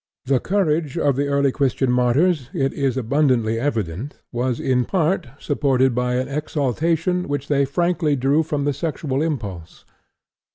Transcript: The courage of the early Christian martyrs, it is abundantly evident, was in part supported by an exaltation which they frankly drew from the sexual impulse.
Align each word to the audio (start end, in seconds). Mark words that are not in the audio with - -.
The 0.25 0.39
courage 0.39 0.97
of 0.97 1.15
the 1.15 1.27
early 1.27 1.51
Christian 1.51 1.91
martyrs, 1.91 2.49
it 2.55 2.73
is 2.73 2.97
abundantly 2.97 3.59
evident, 3.59 4.17
was 4.31 4.59
in 4.59 4.83
part 4.83 5.27
supported 5.39 5.93
by 5.93 6.15
an 6.15 6.27
exaltation 6.27 7.27
which 7.27 7.47
they 7.47 7.65
frankly 7.65 8.15
drew 8.15 8.41
from 8.41 8.65
the 8.65 8.73
sexual 8.73 9.21
impulse. 9.21 9.85